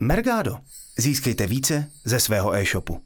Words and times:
Mergado. 0.00 0.56
Získejte 0.98 1.46
více 1.46 1.90
ze 2.04 2.20
svého 2.20 2.54
e-shopu. 2.54 3.00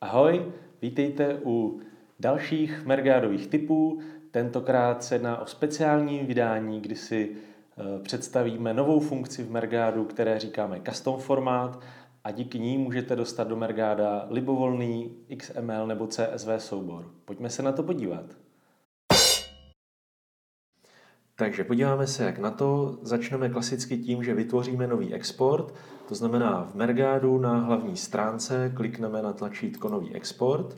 Ahoj, 0.00 0.52
vítejte 0.82 1.40
u 1.44 1.80
dalších 2.20 2.84
Mergádových 2.84 3.46
typů. 3.46 4.00
Tentokrát 4.30 5.04
se 5.04 5.14
jedná 5.14 5.38
o 5.40 5.46
speciální 5.46 6.18
vydání, 6.18 6.80
kdy 6.80 6.94
si 6.94 7.36
eh, 7.36 8.02
představíme 8.02 8.74
novou 8.74 9.00
funkci 9.00 9.42
v 9.42 9.50
Mergádu, 9.50 10.04
které 10.04 10.38
říkáme 10.38 10.80
custom 10.88 11.20
formát 11.20 11.80
a 12.24 12.30
díky 12.30 12.58
ní 12.58 12.78
můžete 12.78 13.16
dostat 13.16 13.48
do 13.48 13.56
Mergáda 13.56 14.26
libovolný 14.30 15.16
XML 15.36 15.86
nebo 15.86 16.06
CSV 16.06 16.48
soubor. 16.58 17.14
Pojďme 17.24 17.50
se 17.50 17.62
na 17.62 17.72
to 17.72 17.82
podívat. 17.82 18.47
Takže 21.38 21.64
podíváme 21.64 22.06
se, 22.06 22.24
jak 22.24 22.38
na 22.38 22.50
to. 22.50 22.98
Začneme 23.02 23.48
klasicky 23.48 23.98
tím, 23.98 24.24
že 24.24 24.34
vytvoříme 24.34 24.86
nový 24.86 25.14
export. 25.14 25.74
To 26.08 26.14
znamená 26.14 26.64
v 26.64 26.74
Mergádu 26.74 27.38
na 27.38 27.58
hlavní 27.58 27.96
stránce 27.96 28.72
klikneme 28.74 29.22
na 29.22 29.32
tlačítko 29.32 29.88
Nový 29.88 30.14
export. 30.14 30.76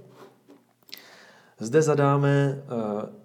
Zde 1.59 1.83
zadáme 1.83 2.31
eh, 2.31 2.63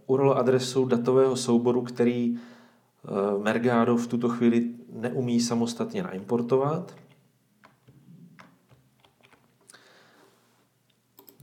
URL 0.07 0.33
adresu 0.33 0.85
datového 0.85 1.35
souboru, 1.35 1.81
který 1.81 2.37
eh, 2.37 3.43
Mergado 3.43 3.97
v 3.97 4.07
tuto 4.07 4.29
chvíli 4.29 4.69
neumí 4.93 5.39
samostatně 5.39 6.03
naimportovat. 6.03 6.95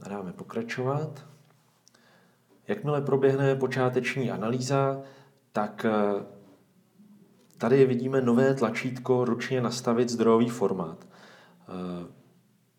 Dáme 0.09 0.33
pokračovat. 0.33 1.27
Jakmile 2.69 3.01
proběhne 3.01 3.55
počáteční 3.55 4.31
analýza, 4.31 5.03
tak 5.53 5.85
eh, 5.85 6.25
tady 7.59 7.87
vidíme 7.87 8.21
nové 8.21 8.55
tlačítko 8.55 9.25
ručně 9.25 9.61
nastavit 9.61 10.09
zdrojový 10.09 10.49
formát. 10.49 11.07
Eh, 11.07 12.07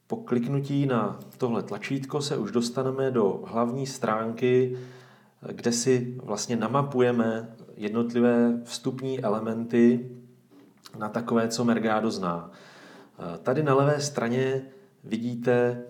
po 0.08 0.16
kliknutí 0.16 0.86
na 0.86 1.20
tohle 1.38 1.64
tlačítko 1.64 2.22
se 2.22 2.38
už 2.38 2.52
dostaneme 2.52 3.12
do 3.12 3.44
hlavní 3.48 3.88
stránky, 3.88 4.78
eh, 4.78 5.54
kde 5.54 5.72
si 5.72 6.18
vlastně 6.24 6.56
namapujeme 6.56 7.56
jednotlivé 7.76 8.62
vstupní 8.64 9.24
elementy 9.24 10.10
na 10.98 11.10
takové, 11.10 11.48
co 11.48 11.66
Mergado 11.66 12.12
zná. 12.12 12.52
Tady 13.44 13.64
na 13.64 13.74
levé 13.74 14.02
straně 14.02 14.62
vidíte 15.04 15.84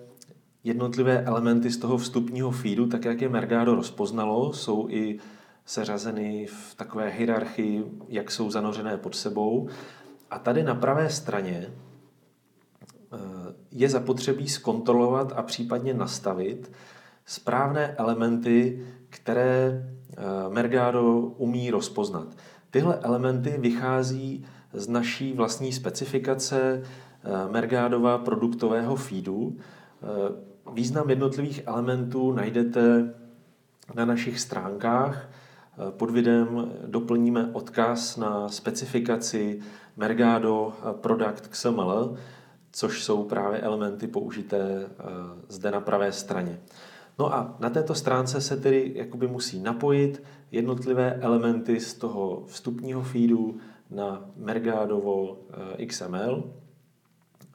jednotlivé 0.64 1.22
elementy 1.22 1.70
z 1.70 1.78
toho 1.78 1.98
vstupního 1.98 2.50
feedu, 2.50 2.86
tak 2.86 3.04
jak 3.04 3.20
je 3.20 3.28
Mergado 3.28 3.74
rozpoznalo, 3.74 4.52
jsou 4.52 4.88
i 4.90 5.18
seřazeny 5.64 6.46
v 6.46 6.74
takové 6.74 7.08
hierarchii, 7.08 7.84
jak 8.08 8.30
jsou 8.30 8.50
zanořené 8.50 8.96
pod 8.96 9.14
sebou. 9.14 9.68
A 10.30 10.38
tady 10.38 10.62
na 10.62 10.74
pravé 10.74 11.10
straně 11.10 11.66
eh, 11.68 13.16
je 13.70 13.88
zapotřebí 13.88 14.48
zkontrolovat 14.48 15.32
a 15.36 15.42
případně 15.42 15.94
nastavit 15.94 16.72
správné 17.26 17.94
elementy, 17.98 18.86
které 19.10 19.72
eh, 19.72 20.22
Mergado 20.48 21.16
umí 21.18 21.70
rozpoznat. 21.70 22.28
Tyhle 22.70 22.98
elementy 22.98 23.54
vychází 23.58 24.46
z 24.72 24.88
naší 24.88 25.32
vlastní 25.32 25.72
specifikace 25.72 26.82
eh, 26.82 27.52
Mergádova 27.52 28.18
produktového 28.18 28.96
feedu. 28.96 29.56
Význam 30.72 31.10
jednotlivých 31.10 31.62
elementů 31.66 32.32
najdete 32.32 33.14
na 33.94 34.04
našich 34.04 34.40
stránkách. 34.40 35.28
Pod 35.90 36.10
videem 36.10 36.72
doplníme 36.86 37.50
odkaz 37.52 38.16
na 38.16 38.48
specifikaci 38.48 39.60
Mergado 39.96 40.72
Product 41.00 41.48
XML, 41.48 42.16
což 42.72 43.04
jsou 43.04 43.24
právě 43.24 43.60
elementy 43.60 44.06
použité 44.06 44.58
eh, 44.58 45.04
zde 45.48 45.70
na 45.70 45.80
pravé 45.80 46.12
straně. 46.12 46.60
No 47.18 47.34
a 47.34 47.56
na 47.58 47.70
této 47.70 47.94
stránce 47.94 48.40
se 48.40 48.56
tedy 48.56 48.92
jakoby 48.94 49.26
musí 49.26 49.60
napojit 49.60 50.22
jednotlivé 50.50 51.14
elementy 51.14 51.80
z 51.80 51.94
toho 51.94 52.44
vstupního 52.46 53.02
feedu 53.02 53.56
na 53.90 54.24
Mergadovo 54.36 55.38
eh, 55.78 55.86
XML 55.86 56.52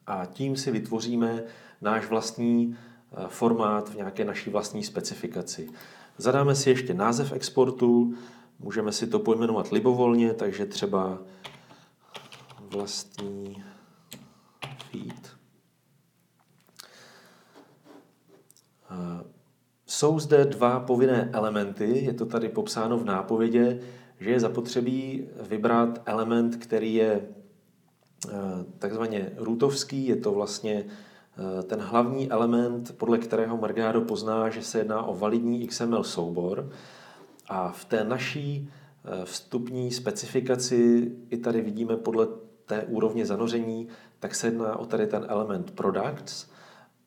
a 0.08 0.26
tím 0.26 0.56
si 0.56 0.72
vytvoříme 0.72 1.44
náš 1.82 2.10
vlastní 2.10 2.78
eh, 2.78 3.26
formát 3.28 3.90
v 3.90 3.96
nějaké 3.96 4.26
naší 4.26 4.50
vlastní 4.50 4.84
specifikaci. 4.84 5.70
Zadáme 6.20 6.56
si 6.56 6.70
ještě 6.70 6.94
název 6.94 7.32
exportu, 7.32 8.14
můžeme 8.60 8.92
si 8.92 9.08
to 9.08 9.20
pojmenovat 9.20 9.72
libovolně, 9.72 10.34
takže 10.34 10.66
třeba 10.66 11.20
vlastní 12.60 13.64
feed. 14.92 15.30
Jsou 19.86 20.20
zde 20.20 20.46
dva 20.46 20.80
povinné 20.80 21.30
elementy, 21.34 22.06
je 22.06 22.14
to 22.14 22.26
tady 22.26 22.50
popsáno 22.50 22.98
v 22.98 23.06
nápovědě, 23.06 23.80
že 24.20 24.30
je 24.30 24.40
zapotřebí 24.40 25.28
vybrat 25.50 26.02
element, 26.06 26.56
který 26.56 26.94
je 26.94 27.22
eh, 28.28 28.32
takzvaně 28.80 29.32
rootovský, 29.36 30.08
je 30.08 30.16
to 30.16 30.32
vlastně 30.32 30.86
Eh, 30.86 31.19
ten 31.64 31.80
hlavní 31.80 32.32
element, 32.32 32.98
podle 32.98 33.18
kterého 33.18 33.58
Mergado 33.58 34.02
pozná, 34.02 34.50
že 34.50 34.62
se 34.62 34.78
jedná 34.78 35.04
o 35.04 35.16
validní 35.16 35.68
XML 35.68 36.04
soubor. 36.04 36.70
A 37.50 37.72
v 37.72 37.86
té 37.86 38.04
naší 38.04 38.70
eh, 39.06 39.26
vstupní 39.26 39.92
specifikaci 39.92 41.12
i 41.30 41.38
tady 41.38 41.62
vidíme 41.62 41.98
podle 41.98 42.28
té 42.66 42.84
úrovně 42.84 43.26
zanoření, 43.26 43.88
tak 44.20 44.36
se 44.36 44.48
jedná 44.48 44.80
o 44.80 44.86
tady 44.86 45.08
ten 45.08 45.26
element 45.30 45.72
products 45.72 46.50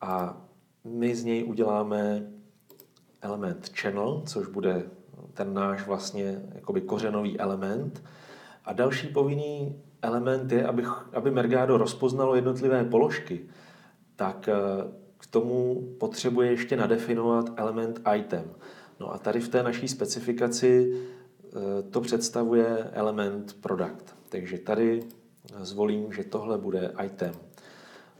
a 0.01 0.41
my 0.83 1.15
z 1.15 1.23
něj 1.23 1.43
uděláme 1.43 2.27
element 3.21 3.71
channel, 3.79 4.23
což 4.25 4.47
bude 4.47 4.83
ten 5.33 5.53
náš 5.53 5.87
vlastně 5.87 6.41
jakoby 6.55 6.81
kořenový 6.81 7.39
element. 7.39 8.03
A 8.65 8.73
další 8.73 9.07
povinný 9.07 9.81
element 10.01 10.51
je, 10.51 10.67
aby, 10.67 10.83
aby 11.13 11.31
Mergado 11.31 11.77
rozpoznalo 11.77 12.35
jednotlivé 12.35 12.83
položky 12.83 13.45
tak 14.15 14.47
eh, 14.47 14.53
k 15.17 15.27
tomu 15.27 15.81
potřebuje 15.99 16.51
ještě 16.51 16.77
nadefinovat 16.77 17.49
element 17.55 18.01
item. 18.15 18.43
No 18.99 19.13
a 19.13 19.17
tady 19.17 19.39
v 19.39 19.49
té 19.49 19.63
naší 19.63 19.87
specifikaci 19.87 20.93
eh, 20.93 21.83
to 21.89 22.01
představuje 22.01 22.77
element 22.91 23.55
product. 23.61 24.15
Takže 24.29 24.57
tady 24.57 25.03
zvolím, 25.61 26.13
že 26.13 26.23
tohle 26.23 26.57
bude 26.57 26.93
item. 27.05 27.33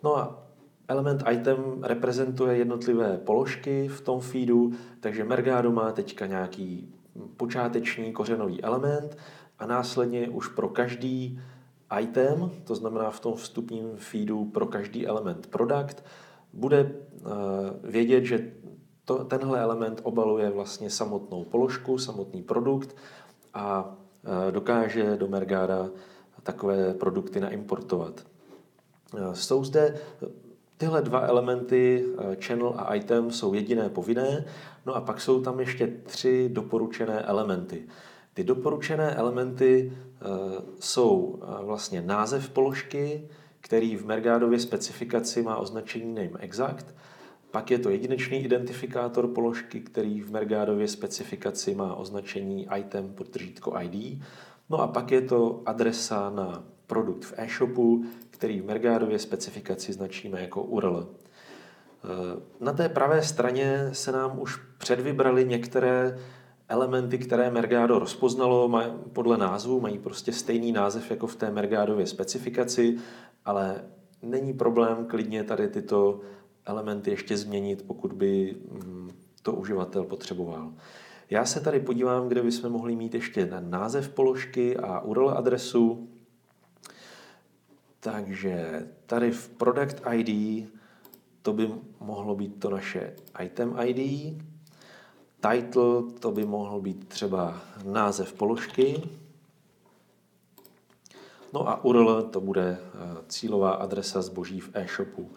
No 0.03 0.17
a 0.17 0.43
element 0.87 1.23
item 1.31 1.83
reprezentuje 1.83 2.57
jednotlivé 2.57 3.17
položky 3.17 3.87
v 3.87 4.01
tom 4.01 4.19
feedu, 4.19 4.71
takže 4.99 5.23
Mergado 5.23 5.71
má 5.71 5.91
teďka 5.91 6.25
nějaký 6.25 6.93
počáteční 7.37 8.13
kořenový 8.13 8.63
element 8.63 9.17
a 9.59 9.65
následně 9.65 10.29
už 10.29 10.47
pro 10.47 10.69
každý 10.69 11.41
item, 11.99 12.51
to 12.63 12.75
znamená 12.75 13.11
v 13.11 13.19
tom 13.19 13.35
vstupním 13.35 13.97
feedu 13.97 14.45
pro 14.45 14.65
každý 14.65 15.07
element 15.07 15.47
product, 15.47 16.03
bude 16.53 16.79
eh, 16.79 17.29
vědět, 17.83 18.25
že 18.25 18.51
to, 19.05 19.23
tenhle 19.23 19.61
element 19.61 19.99
obaluje 20.03 20.49
vlastně 20.49 20.89
samotnou 20.89 21.43
položku, 21.43 21.97
samotný 21.97 22.41
produkt 22.41 22.95
a 23.53 23.95
eh, 24.47 24.51
dokáže 24.51 25.17
do 25.17 25.27
Mergada 25.27 25.89
takové 26.43 26.93
produkty 26.93 27.39
naimportovat. 27.39 28.21
Eh, 29.17 29.35
jsou 29.35 29.63
zde 29.63 29.95
tyhle 30.77 31.01
dva 31.01 31.19
elementy, 31.19 32.05
channel 32.39 32.73
a 32.77 32.95
item, 32.95 33.31
jsou 33.31 33.53
jediné 33.53 33.89
povinné, 33.89 34.45
no 34.85 34.95
a 34.95 35.01
pak 35.01 35.21
jsou 35.21 35.41
tam 35.41 35.59
ještě 35.59 35.87
tři 35.87 36.49
doporučené 36.53 37.21
elementy. 37.21 37.87
Ty 38.33 38.43
doporučené 38.43 39.15
elementy 39.15 39.93
eh, 39.93 40.25
jsou 40.79 41.39
eh, 41.41 41.65
vlastně 41.65 42.01
název 42.01 42.49
položky, 42.49 43.29
který 43.61 43.95
v 43.95 44.05
Mergádově 44.05 44.59
specifikaci 44.59 45.41
má 45.41 45.57
označení 45.57 46.15
name 46.15 46.39
exact, 46.39 46.95
pak 47.51 47.71
je 47.71 47.79
to 47.79 47.89
jedinečný 47.89 48.43
identifikátor 48.45 49.27
položky, 49.27 49.81
který 49.81 50.21
v 50.21 50.31
Mergádově 50.31 50.87
specifikaci 50.87 51.75
má 51.75 51.95
označení 51.95 52.67
item 52.77 53.13
podtržítko 53.13 53.73
ID. 53.81 54.23
No 54.69 54.81
a 54.81 54.87
pak 54.87 55.11
je 55.11 55.21
to 55.21 55.61
adresa 55.65 56.29
na 56.29 56.63
produkt 56.87 57.25
v 57.25 57.33
e-shopu, 57.37 58.05
který 58.29 58.61
v 58.61 58.65
Mergádově 58.65 59.19
specifikaci 59.19 59.93
značíme 59.93 60.41
jako 60.41 60.63
URL. 60.63 61.07
Eh, 61.07 62.41
na 62.59 62.73
té 62.73 62.89
pravé 62.89 63.23
straně 63.23 63.89
se 63.91 64.11
nám 64.11 64.39
už 64.39 64.59
předvybrali 64.77 65.45
některé 65.45 66.17
elementy, 66.69 67.17
které 67.17 67.51
Mergado 67.51 67.99
rozpoznalo 67.99 68.67
maj, 68.67 68.91
podle 69.13 69.37
názvu, 69.37 69.81
mají 69.81 69.99
prostě 69.99 70.31
stejný 70.31 70.71
název 70.71 71.11
jako 71.11 71.27
v 71.27 71.35
té 71.35 71.51
Mergadově 71.51 72.07
specifikaci, 72.07 72.97
ale 73.45 73.83
není 74.21 74.53
problém 74.53 75.05
klidně 75.05 75.43
tady 75.43 75.67
tyto 75.67 76.19
elementy 76.65 77.11
ještě 77.11 77.37
změnit, 77.37 77.83
pokud 77.87 78.13
by 78.13 78.55
mm, 78.71 79.11
to 79.41 79.53
uživatel 79.53 80.03
potřeboval. 80.03 80.73
Já 81.29 81.45
se 81.45 81.59
tady 81.59 81.79
podívám, 81.79 82.27
kde 82.27 82.41
bychom 82.43 82.71
mohli 82.71 82.95
mít 82.95 83.13
ještě 83.13 83.45
na 83.45 83.59
název 83.59 84.09
položky 84.09 84.77
a 84.77 84.99
URL 84.99 85.29
adresu. 85.29 86.09
Takže 87.99 88.87
tady 89.05 89.31
v 89.31 89.49
Product 89.49 90.01
ID 90.11 90.65
to 91.41 91.53
by 91.53 91.69
mohlo 91.99 92.35
být 92.35 92.59
to 92.59 92.69
naše 92.69 93.13
item 93.43 93.75
ID. 93.85 94.33
Title 95.51 96.03
to 96.19 96.31
by 96.31 96.45
mohlo 96.45 96.81
být 96.81 97.07
třeba 97.07 97.61
název 97.83 98.33
položky. 98.33 99.03
No 101.53 101.69
a 101.69 101.85
URL 101.85 102.23
to 102.23 102.41
bude 102.41 102.77
eh, 102.79 103.17
cílová 103.27 103.71
adresa 103.71 104.21
zboží 104.21 104.59
v 104.59 104.69
e-shopu. 104.73 105.31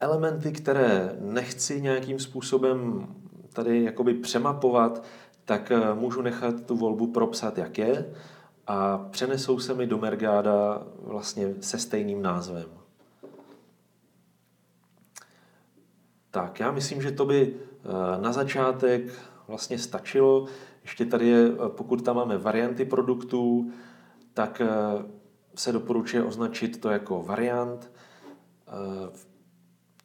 Elementy, 0.00 0.52
které 0.52 1.16
nechci 1.20 1.80
nějakým 1.80 2.18
způsobem 2.18 3.06
tady 3.52 3.84
jakoby 3.84 4.14
přemapovat, 4.14 5.04
tak 5.44 5.70
eh, 5.70 5.94
můžu 5.94 6.22
nechat 6.22 6.60
tu 6.66 6.76
volbu 6.76 7.06
propsat, 7.06 7.58
jak 7.58 7.78
je 7.78 8.14
a 8.66 8.98
přenesou 8.98 9.58
se 9.58 9.74
mi 9.74 9.86
do 9.86 9.98
Mergáda 9.98 10.86
vlastně 11.02 11.54
se 11.60 11.78
stejným 11.78 12.22
názvem. 12.22 12.68
Tak, 16.30 16.60
já 16.60 16.72
myslím, 16.72 17.02
že 17.02 17.10
to 17.10 17.24
by 17.24 17.56
na 18.20 18.32
začátek 18.32 19.12
vlastně 19.48 19.78
stačilo. 19.78 20.46
Ještě 20.82 21.04
tady 21.04 21.28
je, 21.28 21.50
pokud 21.68 22.04
tam 22.04 22.16
máme 22.16 22.38
varianty 22.38 22.84
produktů, 22.84 23.72
tak 24.34 24.60
eh, 24.60 24.68
se 25.54 25.72
doporučuje 25.72 26.22
označit 26.22 26.80
to 26.80 26.90
jako 26.90 27.22
variant. 27.22 27.90
Eh, 28.68 28.72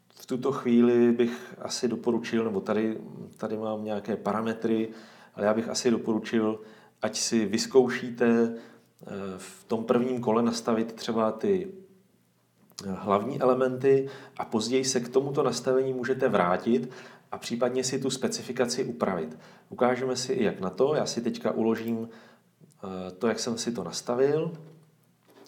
v 0.10 0.26
tuto 0.26 0.52
chvíli 0.52 1.12
bych 1.12 1.56
asi 1.62 1.88
doporučil, 1.88 2.44
nebo 2.44 2.62
tady, 2.62 2.98
tady 3.38 3.58
mám 3.58 3.84
nějaké 3.84 4.16
parametry, 4.16 4.90
ale 5.36 5.46
já 5.46 5.54
bych 5.54 5.70
asi 5.70 5.92
doporučil, 5.92 6.60
ať 7.02 7.18
si 7.18 7.46
vyzkoušíte 7.46 8.28
eh, 8.28 9.08
v 9.38 9.64
tom 9.64 9.84
prvním 9.84 10.22
kole 10.22 10.44
nastavit 10.44 10.94
třeba 10.94 11.32
ty 11.32 11.72
hlavní 12.86 13.42
elementy 13.42 14.10
a 14.38 14.46
později 14.46 14.86
se 14.86 15.00
k 15.00 15.10
tomuto 15.10 15.44
nastavení 15.44 15.94
můžete 15.94 16.30
vrátit 16.30 16.90
a 17.32 17.38
případně 17.38 17.84
si 17.84 18.00
tu 18.00 18.10
specifikaci 18.10 18.84
upravit. 18.84 19.38
Ukážeme 19.70 20.16
si 20.16 20.34
i 20.34 20.44
jak 20.44 20.60
na 20.60 20.70
to. 20.70 20.96
Já 20.96 21.06
si 21.06 21.22
teďka 21.22 21.52
uložím 21.52 22.10
Eh, 22.84 23.12
to, 23.12 23.28
jak 23.28 23.40
jsem 23.40 23.58
si 23.58 23.72
to 23.72 23.84
nastavil. 23.84 24.52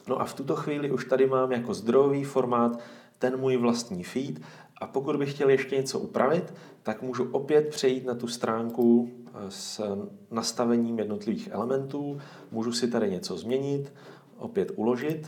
No 0.08 0.22
a 0.22 0.26
v 0.26 0.34
tuto 0.34 0.56
chvíli 0.56 0.92
už 0.92 1.06
tady 1.06 1.28
mám 1.28 1.52
jako 1.52 1.74
zdrojový 1.74 2.24
formát 2.24 2.80
ten 3.20 3.40
můj 3.40 3.58
vlastní 3.58 4.04
feed 4.04 4.40
a 4.82 4.88
pokud 4.88 5.16
bych 5.16 5.34
chtěl 5.34 5.50
ještě 5.50 5.76
něco 5.76 6.00
upravit, 6.00 6.54
tak 6.84 7.02
můžu 7.02 7.32
opět 7.32 7.70
přejít 7.70 8.06
na 8.06 8.16
tu 8.16 8.28
stránku 8.28 9.10
eh, 9.28 9.32
s 9.50 9.98
nastavením 10.32 11.00
jednotlivých 11.00 11.50
elementů, 11.52 12.20
můžu 12.52 12.72
si 12.72 12.88
tady 12.88 13.12
něco 13.12 13.38
změnit, 13.38 13.94
opět 14.38 14.72
uložit 14.76 15.28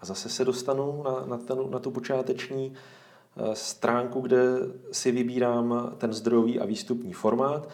a 0.00 0.06
zase 0.06 0.28
se 0.28 0.44
dostanu 0.44 1.02
na, 1.04 1.26
na, 1.26 1.38
ten, 1.38 1.70
na 1.70 1.78
tu 1.78 1.90
počáteční 1.90 2.72
stránku, 3.52 4.20
kde 4.20 4.42
si 4.92 5.12
vybírám 5.12 5.92
ten 5.98 6.12
zdrojový 6.12 6.60
a 6.60 6.64
výstupní 6.64 7.12
formát. 7.12 7.68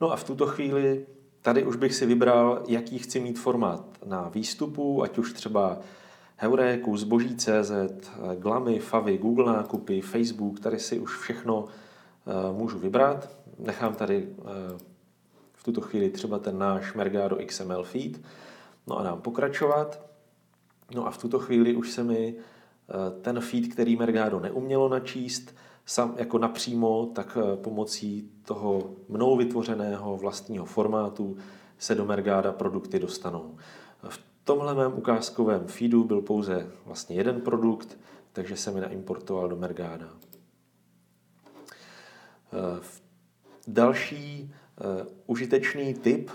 No 0.00 0.12
a 0.12 0.16
v 0.16 0.24
tuto 0.24 0.46
chvíli 0.46 1.06
Tady 1.44 1.64
už 1.64 1.76
bych 1.76 1.94
si 1.94 2.06
vybral, 2.06 2.62
jaký 2.68 2.98
chci 2.98 3.20
mít 3.20 3.38
formát 3.38 3.84
na 4.06 4.28
výstupu, 4.28 5.02
ať 5.02 5.18
už 5.18 5.32
třeba 5.32 5.78
Heuréku, 6.36 6.96
Zboží.cz, 6.96 7.72
Glamy, 8.38 8.78
Favy, 8.78 9.18
Google 9.18 9.52
nákupy, 9.52 10.00
Facebook, 10.00 10.60
tady 10.60 10.78
si 10.78 10.98
už 10.98 11.18
všechno 11.18 11.64
eh, 11.66 12.52
můžu 12.52 12.78
vybrat. 12.78 13.28
Nechám 13.58 13.94
tady 13.94 14.28
eh, 14.28 14.42
v 15.52 15.64
tuto 15.64 15.80
chvíli 15.80 16.10
třeba 16.10 16.38
ten 16.38 16.58
náš 16.58 16.94
Mergado 16.94 17.38
XML 17.46 17.82
feed. 17.82 18.20
No 18.86 18.98
a 18.98 19.02
dám 19.02 19.20
pokračovat. 19.20 20.00
No 20.94 21.06
a 21.06 21.10
v 21.10 21.18
tuto 21.18 21.38
chvíli 21.38 21.76
už 21.76 21.90
se 21.90 22.04
mi 22.04 22.34
eh, 22.38 22.42
ten 23.22 23.40
feed, 23.40 23.72
který 23.72 23.96
Mergado 23.96 24.40
neumělo 24.40 24.88
načíst, 24.88 25.54
sam 25.86 26.14
jako 26.16 26.38
napřímo, 26.38 27.06
tak 27.06 27.38
eh, 27.40 27.56
pomocí 27.56 28.30
toho 28.44 28.90
mnou 29.08 29.36
vytvořeného 29.36 30.16
vlastního 30.16 30.64
formátu 30.64 31.36
se 31.78 31.94
do 31.94 32.04
Mergáda 32.04 32.52
produkty 32.52 32.98
dostanou. 32.98 33.56
V 34.08 34.20
tomhle 34.44 34.74
mém 34.74 34.92
ukázkovém 34.92 35.66
feedu 35.66 36.04
byl 36.04 36.22
pouze 36.22 36.70
vlastně 36.86 37.16
jeden 37.16 37.40
produkt, 37.40 37.98
takže 38.32 38.56
se 38.56 38.70
mi 38.70 38.80
naimportoval 38.80 39.48
do 39.48 39.56
Mergáda. 39.56 40.08
Eh, 42.52 42.80
další 43.66 44.52
eh, 44.52 45.06
užitečný 45.26 45.94
tip, 45.94 46.30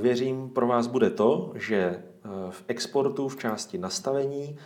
věřím, 0.00 0.50
pro 0.50 0.66
vás 0.66 0.86
bude 0.86 1.10
to, 1.10 1.52
že 1.54 2.02
v 2.50 2.64
exportu 2.68 3.28
v 3.28 3.36
části 3.36 3.78
nastavení 3.78 4.58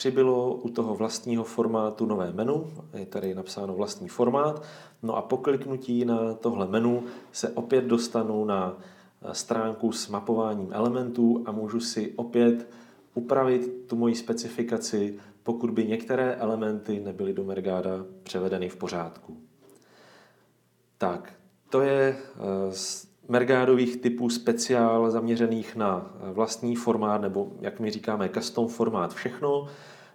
přibylo 0.00 0.54
u 0.54 0.68
toho 0.70 0.94
vlastního 0.94 1.44
formátu 1.44 2.06
nové 2.06 2.32
menu, 2.32 2.70
je 2.94 3.06
tady 3.06 3.34
napsáno 3.34 3.74
vlastní 3.74 4.08
formát, 4.08 4.62
no 5.02 5.16
a 5.16 5.22
po 5.22 5.36
kliknutí 5.36 6.04
na 6.04 6.34
tohle 6.34 6.66
menu 6.66 7.04
se 7.32 7.48
opět 7.48 7.84
dostanu 7.84 8.44
na 8.44 8.78
eh, 9.22 9.34
stránku 9.34 9.92
s 9.92 10.08
mapováním 10.08 10.68
elementů 10.72 11.42
a 11.46 11.52
můžu 11.52 11.80
si 11.80 12.12
opět 12.16 12.68
upravit 13.14 13.84
tu 13.86 13.96
moji 13.96 14.14
specifikaci, 14.14 15.18
pokud 15.42 15.70
by 15.70 15.84
některé 15.84 16.34
elementy 16.34 17.00
nebyly 17.00 17.32
do 17.32 17.44
Mergáda 17.44 18.04
převedeny 18.22 18.68
v 18.68 18.76
pořádku. 18.76 19.36
Tak, 20.98 21.32
to 21.70 21.80
je 21.80 22.16
eh, 22.16 22.72
Mergádových 23.30 23.96
typů 23.96 24.30
speciál 24.30 25.10
zaměřených 25.10 25.76
na 25.76 26.10
vlastní 26.32 26.76
formát, 26.76 27.20
nebo 27.20 27.52
jak 27.60 27.80
my 27.80 27.90
říkáme, 27.90 28.28
custom 28.28 28.68
formát 28.68 29.14
všechno. 29.14 29.66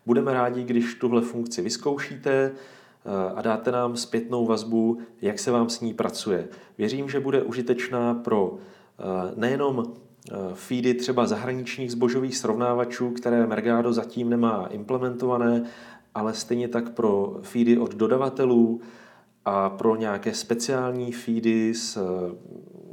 Budeme 0.05 0.33
rádi, 0.33 0.63
když 0.63 0.95
tuhle 0.95 1.21
funkci 1.21 1.61
vyzkoušíte 1.61 2.31
eh, 2.31 3.33
a 3.35 3.41
dáte 3.41 3.71
nám 3.71 3.97
zpětnou 3.97 4.45
vazbu, 4.45 4.97
jak 5.21 5.39
se 5.39 5.51
vám 5.51 5.69
s 5.69 5.81
ní 5.81 5.93
pracuje. 5.93 6.47
Věřím, 6.77 7.09
že 7.09 7.19
bude 7.19 7.41
užitečná 7.41 8.13
pro 8.13 8.53
eh, 8.57 9.03
nejenom 9.35 9.83
eh, 9.85 10.35
feedy 10.53 10.93
třeba 10.93 11.27
zahraničních 11.27 11.91
zbožových 11.91 12.37
srovnávačů, 12.37 13.11
které 13.11 13.47
Mergado 13.47 13.93
zatím 13.93 14.29
nemá 14.29 14.67
implementované, 14.67 15.63
ale 16.15 16.33
stejně 16.33 16.67
tak 16.67 16.89
pro 16.89 17.39
feedy 17.41 17.77
od 17.77 17.95
dodavatelů 17.95 18.81
a 19.45 19.69
pro 19.69 19.95
nějaké 19.95 20.33
speciální 20.33 21.11
feedy, 21.11 21.73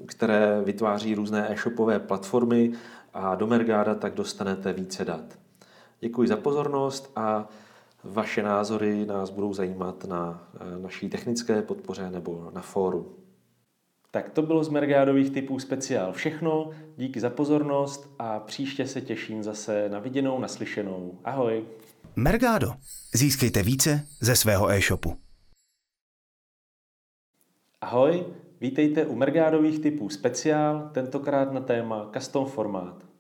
které 0.07 0.63
vytváří 0.65 1.15
různé 1.15 1.53
e-shopové 1.53 1.99
platformy 1.99 2.73
a 3.15 3.35
do 3.35 3.47
Mergáda 3.47 3.95
tak 3.95 4.15
dostanete 4.15 4.73
více 4.73 5.05
dat. 5.05 5.39
Děkuji 6.01 6.29
za 6.29 6.37
pozornost 6.37 7.13
a 7.17 7.49
vaše 8.05 8.43
názory 8.43 9.06
nás 9.06 9.31
budou 9.31 9.55
zajímat 9.55 10.05
na 10.05 10.49
eh, 10.55 10.79
naší 10.79 11.09
technické 11.09 11.63
podpoře 11.63 12.11
nebo 12.11 12.51
na 12.55 12.61
fóru. 12.61 13.19
Tak 14.11 14.31
to 14.31 14.43
bylo 14.43 14.65
z 14.65 14.69
Mergádových 14.69 15.31
typů 15.31 15.59
speciál 15.59 16.13
všechno. 16.13 16.71
Díky 16.97 17.21
za 17.21 17.31
pozornost 17.31 18.15
a 18.19 18.41
příště 18.41 18.87
se 18.87 19.01
těším 19.01 19.43
zase 19.43 19.89
na 19.89 19.99
viděnou, 19.99 20.41
naslyšenou. 20.41 21.19
Ahoj. 21.25 21.65
Mergado. 22.17 22.73
Získejte 23.15 23.63
více 23.63 24.06
ze 24.21 24.37
svého 24.37 24.71
e-shopu. 24.71 25.17
Ahoj, 27.81 28.27
vítejte 28.63 29.07
u 29.07 29.15
Mergádových 29.15 29.79
typů 29.79 30.09
speciál, 30.09 30.91
tentokrát 30.93 31.53
na 31.53 31.61
téma 31.61 32.11
custom 32.15 32.47
formát. 32.47 33.12